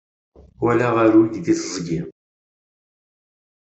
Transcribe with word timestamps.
Walaɣ 0.61 0.95
aruy 1.03 1.27
di 1.33 1.41
teẓgi. 1.47 1.99